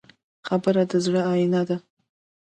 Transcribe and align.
خبره 0.47 0.83
د 0.91 0.93
زړه 1.05 1.21
آیینه 1.31 1.61
ده. 1.69 1.77